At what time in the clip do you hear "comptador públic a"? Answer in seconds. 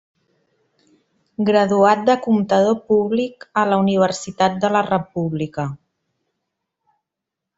2.23-3.67